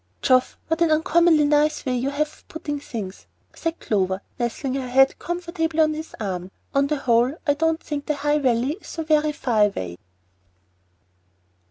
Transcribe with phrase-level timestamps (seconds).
[0.23, 4.87] "Geoff, what an uncommonly nice way you have of putting things," said Clover, nestling her
[4.89, 6.49] head comfortably on his arm.
[6.73, 9.99] "On the whole I don't think the High Valley is so very far away."